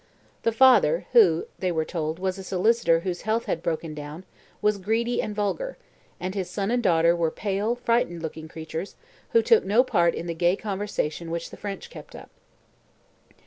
[0.41, 4.23] The father, who, they were told, was a solicitor whose health had broken down,
[4.59, 5.77] was greedy and vulgar,
[6.19, 8.95] and his son and daughter were pale, frightened looking creatures,
[9.33, 12.31] who took no part in the gay conversation which the French kept up.